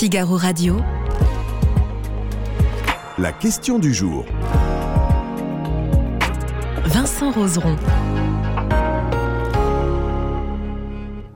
[0.00, 0.78] Figaro Radio.
[3.18, 4.24] La question du jour.
[6.86, 7.76] Vincent Roseron.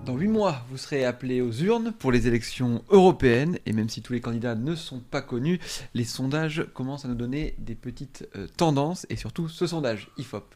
[0.06, 3.58] Dans huit mois, vous serez appelé aux urnes pour les élections européennes.
[3.66, 5.60] Et même si tous les candidats ne sont pas connus,
[5.92, 9.04] les sondages commencent à nous donner des petites euh, tendances.
[9.10, 10.54] Et surtout, ce sondage IFOP.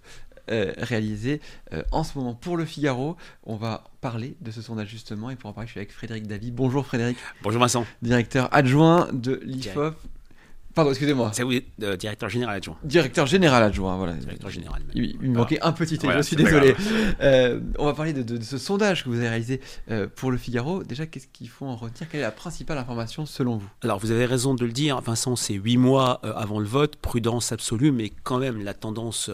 [0.50, 1.40] Euh, réalisé
[1.72, 3.16] euh, en ce moment pour le Figaro.
[3.44, 6.26] On va parler de ce sondage justement et pour en parler, je suis avec Frédéric
[6.26, 6.50] Davy.
[6.50, 9.94] Bonjour Frédéric, Bonjour Vincent, directeur adjoint de l'IFOP.
[10.78, 11.30] Pardon, excusez-moi.
[11.34, 12.76] c'est oui, euh, directeur général adjoint.
[12.84, 14.12] Directeur général adjoint, voilà.
[14.12, 14.80] Directeur général.
[14.82, 14.90] même.
[14.94, 16.76] Il, il me manquait un petit T, Voilà, je suis désolé.
[17.20, 19.60] Euh, on va parler de, de- de ce sondage que vous avez réalisé
[19.90, 20.84] euh, pour le Figaro.
[20.84, 22.08] Déjà, qu'est-ce qu'il faut en retenir?
[22.08, 23.68] Quelle est la principale information selon vous?
[23.82, 27.50] Alors vous avez raison de le dire, Vincent, c'est huit mois avant le vote, prudence
[27.50, 29.30] absolue, mais quand même la tendance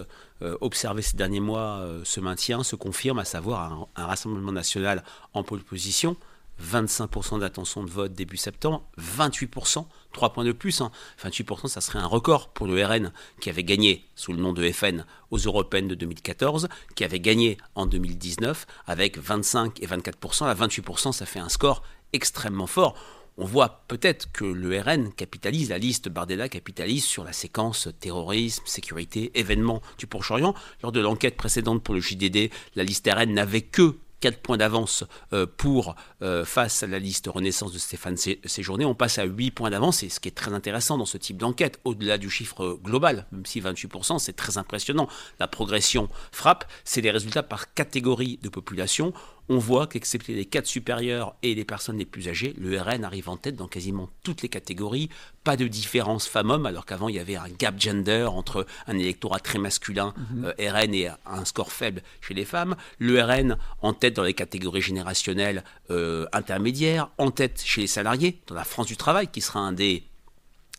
[0.61, 5.03] observée ces derniers mois se maintient, se confirme, à savoir un, un rassemblement national
[5.35, 6.17] en pole position.
[6.63, 10.81] 25% d'intention de vote début septembre, 28%, 3 points de plus.
[10.81, 10.91] hein.
[11.23, 14.71] 28%, ça serait un record pour le RN qui avait gagné sous le nom de
[14.71, 20.47] FN aux européennes de 2014, qui avait gagné en 2019 avec 25 et 24%.
[20.47, 22.95] À 28%, ça fait un score extrêmement fort.
[23.37, 28.63] On voit peut-être que le RN capitalise, la liste Bardella capitalise sur la séquence terrorisme,
[28.65, 30.55] sécurité, événements du Proche-Orient.
[30.85, 35.05] Lors de l'enquête précédente pour le JDD, la liste RN n'avait que 4 points d'avance
[35.35, 38.87] euh, pour euh, face à la liste Renaissance de Stéphane Sé- Séjourné.
[38.87, 41.37] On passe à 8 points d'avance, et ce qui est très intéressant dans ce type
[41.37, 45.09] d'enquête, au-delà du chiffre global, même si 28%, c'est très impressionnant.
[45.41, 49.13] La progression frappe, c'est les résultats par catégorie de population.
[49.49, 53.29] On voit qu'excepté les cadres supérieurs et les personnes les plus âgées, le RN arrive
[53.29, 55.11] en tête dans quasiment toutes les catégories.
[55.45, 59.41] Pas de différence femmes-hommes, alors qu'avant il y avait un gap gender entre un électorat
[59.41, 62.75] très masculin euh, RN et un score faible chez les femmes.
[62.99, 68.41] Le RN en tête dans les catégories générationnelles euh, intermédiaires, en tête chez les salariés,
[68.47, 70.05] dans la France du travail, qui sera un des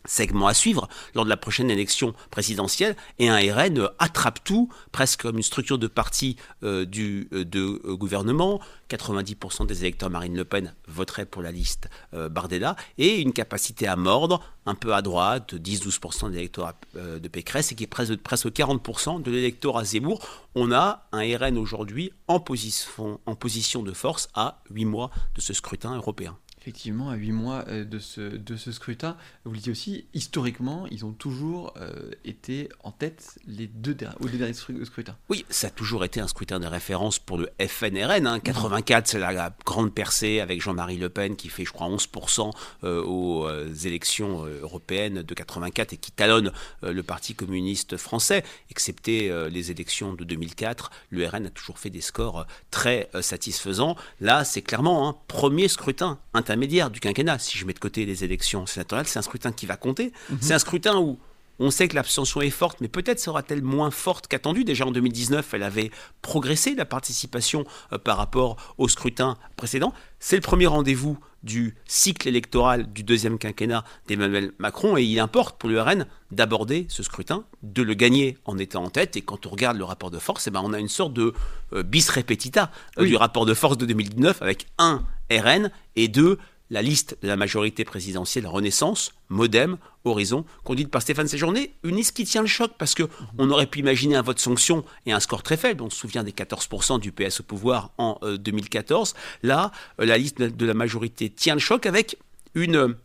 [0.06, 5.22] segment à suivre lors de la prochaine élection présidentielle et un RN attrape tout, presque
[5.22, 8.60] comme une structure de parti euh, du, euh, de euh, gouvernement.
[8.88, 13.96] 90% des électeurs Marine Le Pen voteraient pour la liste Bardella et une capacité à
[13.96, 18.46] mordre un peu à droite, 10-12% de l'électorat de Pécresse et qui est presque, presque
[18.46, 20.24] 40% de l'électorat Zemmour.
[20.54, 25.40] On a un RN aujourd'hui en position, en position de force à 8 mois de
[25.40, 26.38] ce scrutin européen.
[26.66, 30.88] Effectivement, à 8 mois euh, de ce, de ce scrutin, vous le dites aussi, historiquement,
[30.90, 35.14] ils ont toujours euh, été en tête les deux der- aux deux derniers scru- scrutins.
[35.28, 38.26] Oui, ça a toujours été un scrutin de référence pour le FNRN.
[38.26, 38.40] Hein.
[38.40, 42.50] 84, c'est la, grande percée avec Jean-Marie Le Pen qui fait, je crois, 11%
[42.82, 43.48] euh, aux
[43.84, 46.50] élections européennes de 84 et qui talonne
[46.82, 48.42] le Parti communiste français.
[48.72, 53.94] Excepté les élections de 2004, le RN a toujours fait des scores très satisfaisants.
[54.20, 56.18] Là, c'est clairement un premier scrutin
[56.56, 57.38] intermédiaire du quinquennat.
[57.38, 60.12] Si je mets de côté les élections sénatoriales, c'est un scrutin qui va compter.
[60.40, 61.18] C'est un scrutin où
[61.58, 64.64] on sait que l'abstention est forte, mais peut-être sera-t-elle moins forte qu'attendue.
[64.64, 65.90] Déjà en 2019, elle avait
[66.22, 69.92] progressé la participation euh, par rapport au scrutin précédent.
[70.18, 75.58] C'est le premier rendez-vous du cycle électoral du deuxième quinquennat d'Emmanuel Macron et il importe
[75.58, 79.16] pour le RN d'aborder ce scrutin, de le gagner en étant en tête.
[79.16, 81.32] Et quand on regarde le rapport de force, eh ben, on a une sorte de
[81.72, 83.08] euh, bis repetita euh, Oui.
[83.10, 86.38] du rapport de force de 2019 avec un RN et deux
[86.70, 92.16] la liste de la majorité présidentielle Renaissance, Modem, Horizon, conduite par Stéphane Séjourné, une liste
[92.16, 93.04] qui tient le choc parce que
[93.38, 95.82] on aurait pu imaginer un vote sanction et un score très faible.
[95.82, 99.14] On se souvient des 14% du PS au pouvoir en euh, 2014.
[99.42, 99.70] Là,
[100.00, 102.18] euh, la liste de la majorité tient le choc avec
[102.54, 102.96] une euh,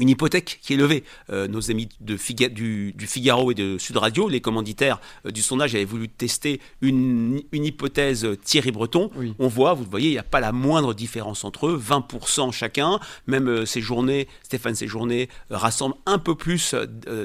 [0.00, 1.04] une hypothèque qui est levée.
[1.30, 5.30] Euh, nos amis de Figa- du, du Figaro et de Sud Radio, les commanditaires euh,
[5.30, 9.10] du sondage, avaient voulu tester une, une hypothèse Thierry Breton.
[9.14, 9.34] Oui.
[9.38, 12.50] On voit, vous le voyez, il n'y a pas la moindre différence entre eux, 20%
[12.52, 12.98] chacun.
[13.26, 16.74] Même euh, Séjourné, Stéphane Séjourné euh, rassemble un peu plus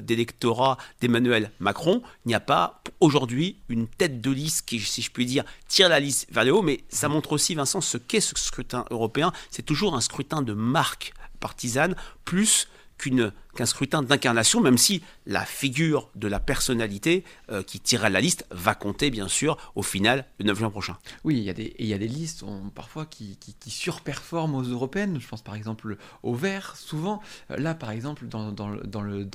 [0.03, 2.01] d'électorat d'Emmanuel Macron.
[2.25, 5.89] Il n'y a pas aujourd'hui une tête de liste qui, si je puis dire, tire
[5.89, 6.61] la liste vers le haut.
[6.61, 9.31] Mais ça montre aussi, Vincent, ce qu'est ce scrutin européen.
[9.49, 12.67] C'est toujours un scrutin de marque partisane plus
[12.97, 18.45] qu'un scrutin d'incarnation, même si la figure de la personnalité euh, qui tirera la liste
[18.51, 20.97] va compter, bien sûr, au final, le 9 juin prochain.
[21.23, 21.49] Oui, il y
[21.93, 22.43] a des, listes
[22.73, 23.37] parfois qui,
[23.67, 25.19] surperforment aux européennes.
[25.19, 27.21] Je pense par exemple au vert, souvent.
[27.51, 29.27] Euh, Là, par exemple, dans, le-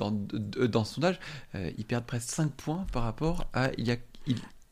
[0.85, 1.19] ce sondage,
[1.55, 3.71] euh, ils perdent presque 5 points par rapport à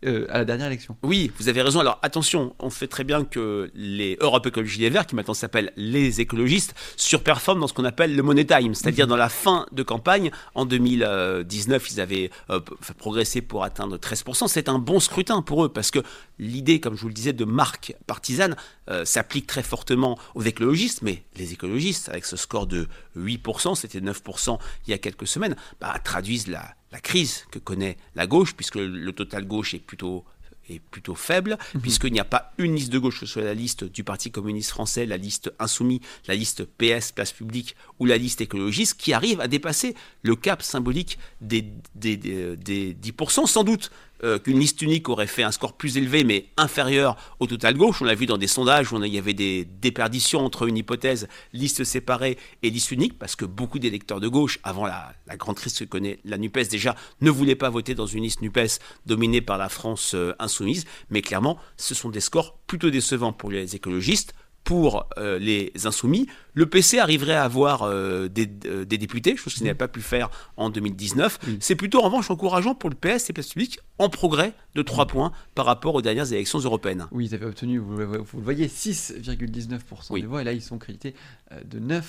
[0.05, 0.95] euh, à la dernière élection.
[1.03, 1.81] Oui, vous avez raison.
[1.81, 5.73] Alors attention, on fait très bien que les Europe Écologie Les Verts, qui maintenant s'appellent
[5.75, 9.09] les écologistes, surperforment dans ce qu'on appelle le money time, c'est-à-dire mhm.
[9.09, 10.31] dans la fin de campagne.
[10.55, 12.61] En 2019, ils avaient euh,
[12.97, 14.47] progressé pour atteindre 13%.
[14.47, 15.99] C'est un bon scrutin pour eux parce que
[16.37, 18.55] l'idée, comme je vous le disais, de marque partisane
[18.89, 22.87] euh, s'applique très fortement aux écologistes, mais les écologistes, avec ce score de
[23.17, 27.97] 8%, c'était 9% il y a quelques semaines, bah, traduisent la, la crise que connaît
[28.15, 30.25] la gauche, puisque le total gauche est plutôt
[30.69, 31.81] est plutôt faible, mhm.
[31.81, 34.31] puisqu'il n'y a pas une liste de gauche, que ce soit la liste du Parti
[34.31, 39.13] communiste français, la liste insoumise, la liste PS, place publique, ou la liste écologiste, qui
[39.13, 41.65] arrive à dépasser le cap symbolique des,
[41.95, 43.91] des, des 10%, sans doute
[44.23, 48.01] euh, qu'une liste unique aurait fait un score plus élevé mais inférieur au total gauche.
[48.01, 51.27] On l'a vu dans des sondages où il y avait des déperditions entre une hypothèse
[51.53, 55.77] liste séparée et liste unique parce que beaucoup d'électeurs de gauche, avant la, grande crise
[55.77, 59.57] que connaît la NUPES déjà, ne voulaient pas voter dans une liste NUPES dominée par
[59.57, 60.85] la France euh, insoumise.
[61.09, 64.33] Mais clairement, ce sont des scores plutôt décevants pour les écologistes
[64.63, 66.27] pour euh, les insoumis.
[66.53, 70.69] Le PC arriverait à avoir euh, des, députés, chose qu'il n'avait pas pu faire en
[70.69, 71.39] 2019.
[71.59, 75.07] C'est plutôt en revanche encourageant pour le PS et Place Publique en progrès de 3
[75.07, 77.07] points par rapport aux dernières élections européennes.
[77.11, 81.15] Oui, ils avaient obtenu, vous, le voyez, 6,19% des voix et là ils sont crédités
[81.51, 82.01] euh, de 9%.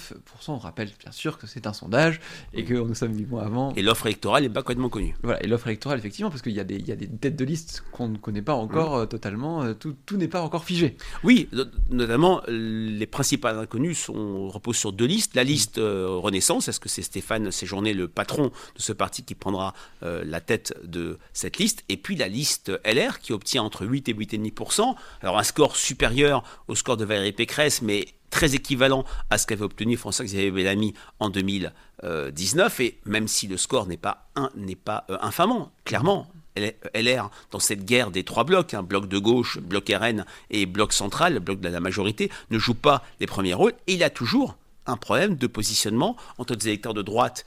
[0.49, 2.21] On rappelle bien sûr que c'est un sondage
[2.53, 3.73] et que nous sommes 8 mois avant.
[3.75, 5.17] Et l'offre électorale n'est pas complètement connue.
[5.23, 7.45] Voilà, et l'offre électorale effectivement, parce qu'il y, a des, y a des têtes de
[7.45, 10.97] liste qu'on ne connaît pas encore totalement, tout, tout n'est pas encore figé.
[11.25, 11.49] Oui,
[11.91, 15.35] notamment les principales inconnues sont, reposent sur deux listes.
[15.35, 18.45] La liste euh, Renaissance, est-ce que c'est Stéphane Séjourné, le patron
[18.77, 21.85] de ce parti, qui prendra euh, la tête de cette liste?
[21.89, 24.95] Et puis la liste LR, qui obtient entre 8 et 8,5%.
[25.23, 29.65] Alors un score supérieur au score de Valérie Pécresse, mais très équivalent à ce qu'avait
[29.65, 32.81] obtenu François-Xavier Bellamy en 2019.
[32.81, 34.51] Et même si le score n'est pas, un,
[34.85, 39.59] pas euh, infamant, clairement, LR dans cette guerre des trois blocs, un bloc de gauche,
[39.59, 43.75] bloc RN et bloc central, bloc de la majorité, ne joue pas les premiers rôles.
[43.87, 44.57] Et il a toujours
[44.87, 47.45] un problème de positionnement entre des électeurs de droite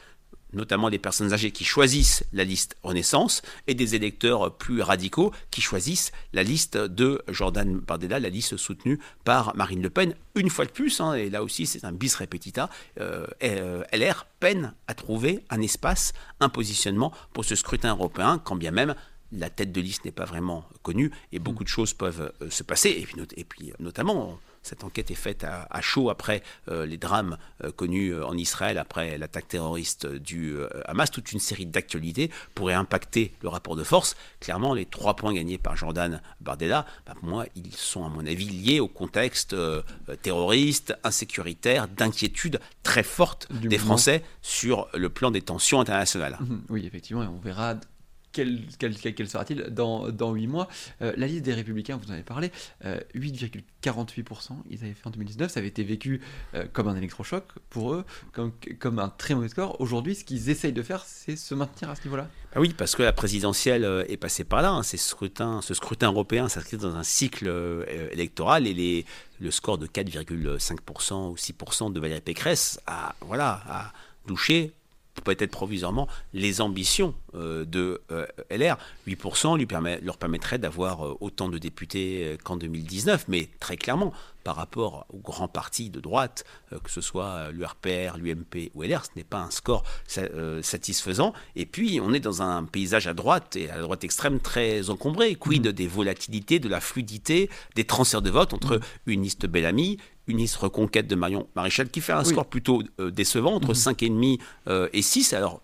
[0.53, 5.61] notamment des personnes âgées qui choisissent la liste Renaissance et des électeurs plus radicaux qui
[5.61, 10.15] choisissent la liste de Jordan Bardella, la liste soutenue par Marine Le Pen.
[10.35, 12.69] Une fois de plus, hein, et là aussi c'est un bis repetita,
[12.99, 18.55] euh, euh, LR peine à trouver un espace, un positionnement pour ce scrutin européen, quand
[18.55, 18.95] bien même
[19.31, 22.63] la tête de liste n'est pas vraiment connue et beaucoup de choses peuvent euh, se
[22.63, 22.89] passer.
[22.89, 27.37] Et puis, et puis notamment, cette enquête est faite à, chaud après euh, les drames
[27.63, 30.55] euh, connus en Israël, après l'attaque terroriste du
[30.85, 31.11] Hamas.
[31.11, 34.15] Toute une série d'actualités pourraient impacter le rapport de force.
[34.39, 38.25] Clairement, les trois points gagnés par Jordan Bardella, bah, pour moi, ils sont à mon
[38.25, 39.55] avis liés au contexte
[40.21, 46.37] terroriste, insécuritaire, d'inquiétude très forte des Français sur le plan des tensions internationales.
[46.69, 47.75] Oui, effectivement, et on verra
[48.33, 50.67] quel, quel, sera-t-il dans, dans 8 mois?
[51.01, 52.51] Euh, La liste des Républicains, vous en avez parlé,
[53.15, 56.21] 8,48%, euh, ils avaient fait en 2019, ça avait été vécu
[56.55, 59.79] euh, comme un électrochoc pour eux, comme, un très mauvais score.
[59.79, 62.95] Aujourd'hui, ce qu'ils essayent de faire, c'est se maintenir à ce niveau-là bah Oui, parce
[62.95, 64.71] que la présidentielle est passée par là.
[64.71, 64.83] Hein.
[64.83, 67.49] ce scrutin européen s'inscrit dans un cycle
[68.11, 69.05] électoral et les,
[69.39, 73.93] le score de 4,5% ou 6% de Valérie Pécresse a, voilà, a
[74.25, 74.73] douché
[75.21, 78.77] peut-être provisoirement les ambitions euh, de euh, LR.
[79.07, 84.13] 8% lui permet, leur permettrait d'avoir euh, autant de députés qu'en 2019, mais très clairement,
[84.43, 86.43] par rapport aux grands partis de droite,
[86.83, 89.83] que ce soit l'URPR, l'UMP ou LR, ce n'est pas un score
[90.61, 91.33] satisfaisant.
[91.55, 94.89] Et puis, on est dans un paysage à droite et à la droite extrême très
[94.89, 95.35] encombré.
[95.35, 95.71] Quid mmh.
[95.71, 98.81] des volatilités, de la fluidité, des transferts de vote entre mmh.
[99.07, 99.97] une liste Bellamy,
[100.27, 104.87] une liste reconquête de Marion Maréchal qui fait un score plutôt décevant, entre 5,5 mmh.
[104.93, 105.33] et 6.
[105.33, 105.61] Alors,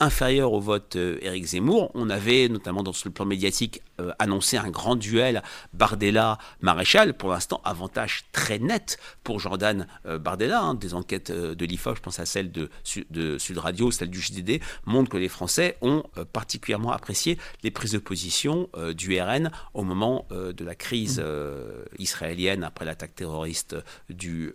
[0.00, 1.90] inférieur au vote euh, Éric Zemmour.
[1.94, 5.42] On avait, notamment dans le plan médiatique, euh, annoncé un grand duel
[5.72, 7.14] Bardella-Maréchal.
[7.14, 10.60] Pour l'instant, avantage très net pour Jordan euh, Bardella.
[10.60, 10.74] Hein.
[10.74, 12.70] Des enquêtes de l'IFOP, je pense à celle de,
[13.10, 16.02] de, Sud Radio, celle du JDD, montrent que les Français ont
[16.32, 21.98] particulièrement apprécié les prises de position du RN au moment de la crise mmh.
[21.98, 23.76] israélienne après l'attaque terroriste
[24.08, 24.54] du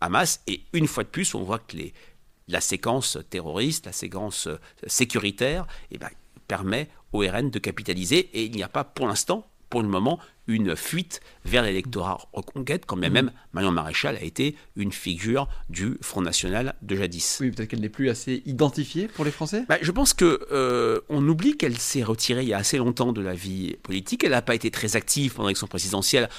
[0.00, 0.40] Hamas.
[0.46, 1.94] Et une fois de plus, on voit que les
[2.48, 6.08] la séquence terroriste, la séquence euh, sécuritaire, eh ben,
[6.46, 10.18] permet au RN de capitaliser et il n'y a pas pour l'instant, pour le moment,
[10.46, 15.98] une fuite vers l'électorat reconquête, quand bien même Marion Maréchal a été une figure du
[16.00, 17.38] Front National de jadis.
[17.40, 19.64] Oui, peut-être qu'elle n'est plus assez identifiée pour les Français?
[19.68, 23.20] Bah, Je pense qu'on euh, oublie qu'elle s'est retirée il y a assez longtemps de
[23.20, 24.24] la vie politique.
[24.24, 26.30] Elle n'a pas été très active pendant l'élection présidentielle,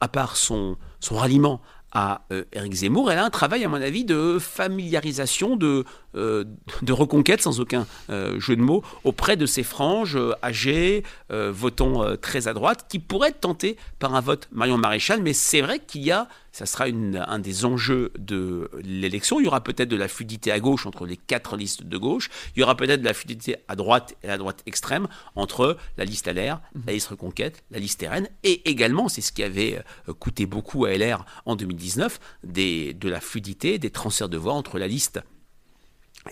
[0.00, 1.60] à part son, son ralliement
[1.92, 3.10] à euh, Éric Zemmour.
[3.10, 8.56] Elle a un travail, à mon avis, de familiarisation, de de reconquête, sans aucun jeu
[8.56, 13.76] de mots, auprès de ces franges âgées, votant très à droite, qui pourraient être tentées
[13.98, 15.20] par un vote Marion Maréchal.
[15.22, 16.26] Mais c'est vrai qu'il y a
[16.56, 19.38] ça sera un des enjeux de l'élection.
[19.40, 22.30] Il y aura peut-être de la fluidité à gauche entre les quatre listes de gauche.
[22.56, 26.06] Il y aura peut-être de la fluidité à droite et à droite extrême entre la
[26.06, 28.26] liste LR, la liste Reconquête, la liste RN.
[28.42, 33.10] Et également, c'est ce qui avait euh, coûté beaucoup à LR en 2019, des, de
[33.10, 35.20] la fluidité, des transferts de voix entre la liste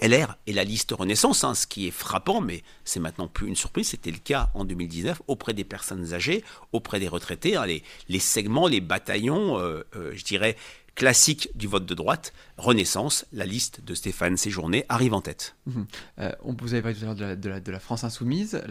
[0.02, 3.56] LR et la liste Renaissance, hein, ce qui est frappant, mais c'est maintenant plus une
[3.56, 8.18] surprise, c'était le cas en 2019 auprès des personnes âgées, auprès des retraités, hein, les,
[8.18, 10.56] segments, les bataillons, euh, euh, je dirais,
[10.94, 15.56] classique du vote de droite, Renaissance, la liste de Stéphane Séjourné arrive en tête.
[15.66, 15.86] Mhm.
[16.20, 18.62] Euh, on vous avez parlé tout à l'heure de, la, France insoumise,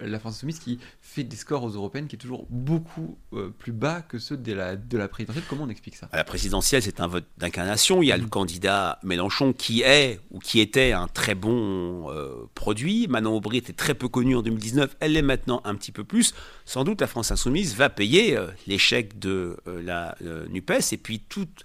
[0.00, 3.72] la, France insoumise qui fait des scores aux européennes qui est toujours beaucoup euh, plus
[3.72, 5.44] bas que ceux de la, de la présidentielle.
[5.48, 6.08] Comment on explique ça?
[6.12, 8.02] La présidentielle, c'est un vote d'incarnation.
[8.02, 12.48] Il y a le candidat Mélenchon qui est ou qui était un très bon euh,
[12.54, 13.08] produit.
[13.08, 16.32] Manon Aubry était très peu connue en 2019, elle l'est maintenant un petit peu plus.
[16.64, 20.16] Sans doute la France insoumise va payer l'échec de la
[20.48, 21.64] NUPES et puis toute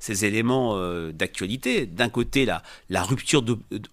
[0.00, 1.86] ces éléments euh, d'actualité.
[1.86, 3.44] D'un côté, la, la rupture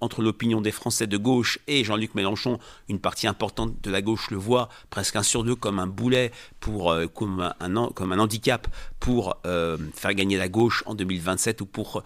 [0.01, 2.57] entre l'opinion des Français de gauche et Jean-Luc Mélenchon,
[2.89, 6.31] une partie importante de la gauche le voit presque un sur deux comme un boulet,
[6.59, 8.67] pour, euh, comme, un, comme un handicap
[8.99, 12.03] pour euh, faire gagner la gauche en 2027 ou pour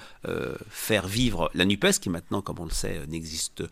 [0.69, 3.63] faire vivre la NUPES, qui maintenant, comme on le sait, n'existe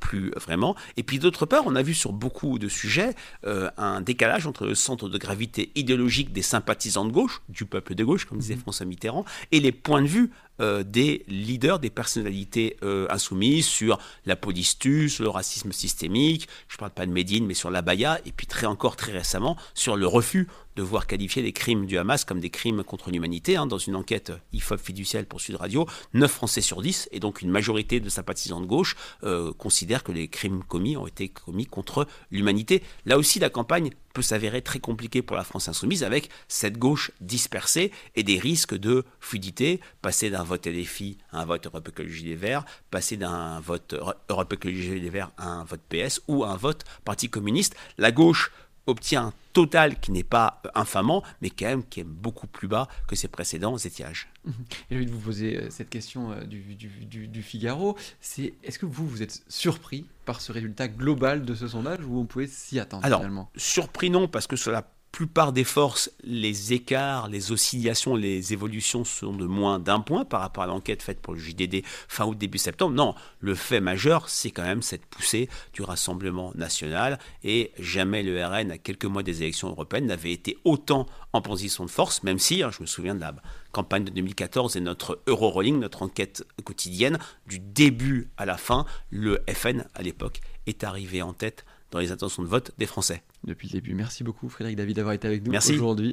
[0.00, 0.76] plus vraiment.
[0.96, 4.74] Et puis d'autre part, on a vu sur beaucoup de sujets un décalage entre le
[4.74, 8.60] centre de gravité idéologique des sympathisants de gauche, du peuple de gauche, comme disait mmh.
[8.60, 10.30] François Mitterrand, et les points de vue
[10.60, 16.76] euh, des leaders, des personnalités euh, insoumises sur la police-tue, sur le racisme systémique, je
[16.76, 19.56] ne parle pas de Médine, mais sur la Baïa, et puis très encore très récemment
[19.74, 23.56] sur le refus de voir qualifier les crimes du Hamas comme des crimes contre l'humanité.
[23.56, 23.66] Hein.
[23.66, 27.50] Dans une enquête IFOP fiducielle pour Sud Radio, 9 Français sur 10, et donc une
[27.50, 32.06] majorité de sympathisants de gauche, euh, considèrent que les crimes commis ont été commis contre
[32.30, 32.82] l'humanité.
[33.06, 37.12] Là aussi, la campagne peut s'avérer très compliquée pour la France insoumise avec cette gauche
[37.20, 42.24] dispersée et des risques de fluidité, passer d'un vote LFI à un vote Europe Écologie
[42.24, 43.94] Les Verts, passer d'un vote
[44.28, 47.74] Europe Écologie Les Verts à un vote PS ou à un vote Parti communiste.
[47.96, 48.52] La gauche
[48.86, 52.86] obtient un total qui n'est pas infamant, mais quand même qui est beaucoup plus bas
[53.08, 54.28] que ses précédents étiages.
[54.46, 54.50] Et
[54.90, 58.86] j'ai envie de vous poser euh, cette question euh, du, du, Figaro, c'est est-ce que
[58.86, 62.78] vous, vous êtes surpris par ce résultat global de ce sondage ou on pouvait s'y
[62.78, 63.24] attendre Alors,
[63.56, 69.34] surpris non, parce que cela plupart des forces, les écarts, les oscillations, les évolutions sont
[69.34, 72.56] de moins d'un point par rapport à l'enquête faite pour le JDD fin août, début
[72.56, 72.94] septembre.
[72.94, 78.42] Non, le fait majeur, c'est quand même cette poussée du Rassemblement national et jamais le
[78.44, 82.38] RN, à quelques mois des élections européennes, n'avait été autant en position de force, même
[82.38, 83.34] si, hein, je me souviens de la
[83.70, 89.42] campagne de 2014 et notre Eurorolling, notre enquête quotidienne, du début à la fin, le
[89.48, 93.22] FN à l'époque est arrivé en tête dans les intentions de vote des Français.
[93.44, 93.94] Depuis le début.
[93.94, 96.10] Merci beaucoup Frédéric David d'avoir été avec nous aujourd'hui.